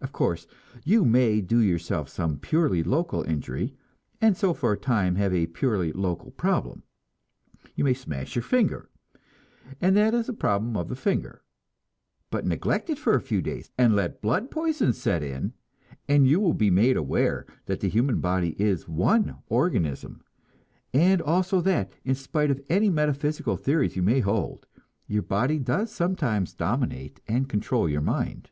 Of 0.00 0.10
course, 0.10 0.48
you 0.84 1.04
may 1.04 1.40
do 1.40 1.60
yourself 1.60 2.08
some 2.08 2.38
purely 2.40 2.82
local 2.82 3.22
injury, 3.22 3.72
and 4.20 4.36
so 4.36 4.52
for 4.52 4.72
a 4.72 4.76
time 4.76 5.14
have 5.14 5.32
a 5.32 5.46
purely 5.46 5.92
local 5.92 6.32
problem. 6.32 6.82
You 7.76 7.84
may 7.84 7.94
smash 7.94 8.34
your 8.34 8.42
finger, 8.42 8.90
and 9.80 9.96
that 9.96 10.12
is 10.12 10.28
a 10.28 10.32
problem 10.32 10.76
of 10.76 10.90
a 10.90 10.96
finger; 10.96 11.44
but 12.32 12.44
neglect 12.44 12.90
it 12.90 12.98
for 12.98 13.14
a 13.14 13.20
few 13.20 13.40
days, 13.40 13.70
and 13.78 13.94
let 13.94 14.20
blood 14.20 14.50
poison 14.50 14.92
set 14.92 15.22
in, 15.22 15.52
and 16.08 16.26
you 16.26 16.40
will 16.40 16.52
be 16.52 16.68
made 16.68 16.96
aware 16.96 17.46
that 17.66 17.78
the 17.78 17.88
human 17.88 18.20
body 18.20 18.60
is 18.60 18.88
one 18.88 19.36
organism, 19.46 20.20
and 20.92 21.22
also 21.22 21.60
that, 21.60 21.92
in 22.04 22.16
spite 22.16 22.50
of 22.50 22.60
any 22.68 22.90
metaphysical 22.90 23.56
theories 23.56 23.94
you 23.94 24.02
may 24.02 24.18
hold, 24.18 24.66
your 25.06 25.22
body 25.22 25.60
does 25.60 25.92
sometimes 25.92 26.54
dominate 26.54 27.20
and 27.28 27.48
control 27.48 27.88
your 27.88 28.02
mind. 28.02 28.50